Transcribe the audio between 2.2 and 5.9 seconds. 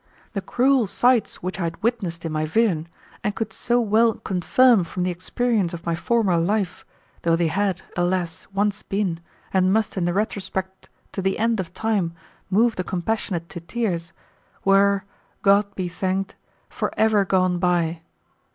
in my vision, and could so well confirm from the experience of